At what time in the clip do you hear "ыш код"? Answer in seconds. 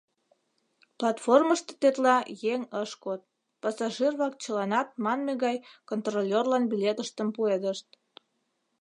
2.81-3.21